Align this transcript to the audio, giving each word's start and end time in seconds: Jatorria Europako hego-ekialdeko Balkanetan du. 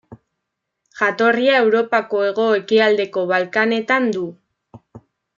Jatorria 1.01 1.59
Europako 1.65 2.21
hego-ekialdeko 2.27 3.25
Balkanetan 3.33 4.09
du. 4.17 4.23